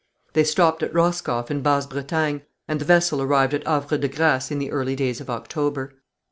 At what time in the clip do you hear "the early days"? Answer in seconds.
4.57-5.21